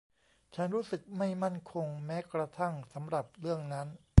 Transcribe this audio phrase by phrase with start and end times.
[0.55, 3.87] ฉันรู้สึกไม่มั่นคงแม้กระทั่งสำหรับเรื่องนั้น